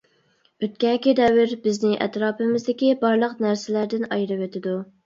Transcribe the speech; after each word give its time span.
ئۆتكەنكى 0.65 1.13
دەۋر 1.19 1.53
بىزنى 1.67 1.93
ئەتراپىمىزدىكى 2.07 2.91
بارلىق 3.07 3.41
نەرسىلەردىن 3.49 4.15
ئايرىۋېتىدۇ. 4.15 4.79